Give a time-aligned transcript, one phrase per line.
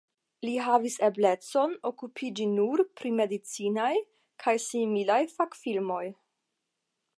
[0.47, 3.93] Li havis eblecon okupiĝi nur pri medicinaj
[4.45, 6.03] kaj similaj fakfilmoj.